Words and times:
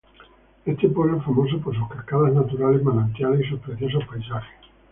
Este 0.65 0.89
pueblo 0.89 1.17
es 1.19 1.23
famoso 1.25 1.59
por 1.59 1.75
sus 1.77 1.87
cascadas 1.87 2.33
naturales, 2.33 2.81
manantiales 2.81 3.41
y 3.45 3.49
sus 3.51 3.59
preciosos 3.59 4.03
paisajes. 4.09 4.57